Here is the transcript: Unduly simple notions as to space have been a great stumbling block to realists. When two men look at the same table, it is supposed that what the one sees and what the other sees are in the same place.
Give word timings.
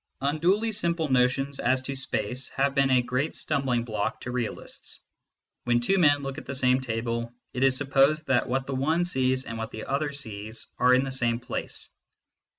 Unduly 0.21 0.71
simple 0.71 1.09
notions 1.09 1.59
as 1.59 1.79
to 1.83 1.95
space 1.95 2.49
have 2.55 2.73
been 2.73 2.89
a 2.89 3.03
great 3.03 3.35
stumbling 3.35 3.83
block 3.85 4.19
to 4.21 4.31
realists. 4.31 4.99
When 5.65 5.79
two 5.79 5.99
men 5.99 6.23
look 6.23 6.39
at 6.39 6.47
the 6.47 6.55
same 6.55 6.81
table, 6.81 7.31
it 7.53 7.63
is 7.63 7.77
supposed 7.77 8.25
that 8.25 8.49
what 8.49 8.65
the 8.65 8.73
one 8.73 9.05
sees 9.05 9.45
and 9.45 9.59
what 9.59 9.69
the 9.69 9.85
other 9.85 10.11
sees 10.11 10.65
are 10.79 10.95
in 10.95 11.03
the 11.03 11.11
same 11.11 11.39
place. 11.39 11.89